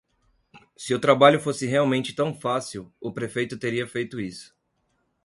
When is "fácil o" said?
2.33-3.13